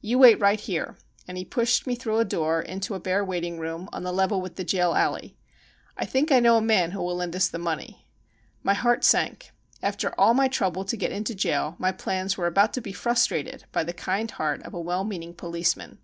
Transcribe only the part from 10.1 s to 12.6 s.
all my trouble to get into jail, my plans were